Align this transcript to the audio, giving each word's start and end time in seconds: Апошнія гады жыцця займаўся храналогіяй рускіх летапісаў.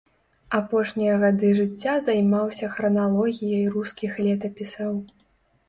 Апошнія 0.59 1.17
гады 1.23 1.51
жыцця 1.59 1.93
займаўся 2.09 2.71
храналогіяй 2.77 3.63
рускіх 3.79 4.11
летапісаў. 4.27 5.01